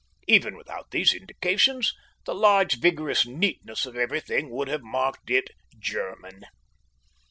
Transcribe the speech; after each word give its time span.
Even 0.27 0.57
without 0.57 0.89
these 0.89 1.13
indications, 1.13 1.93
the 2.25 2.33
large 2.33 2.79
vigorous 2.79 3.23
neatness 3.27 3.85
of 3.85 3.95
everything 3.95 4.49
would 4.49 4.67
have 4.67 4.81
marked 4.81 5.29
it 5.29 5.49
German. 5.77 6.41